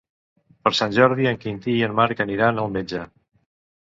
[0.67, 3.05] Per Sant Jordi en Quintí i en Marc aniran al metge.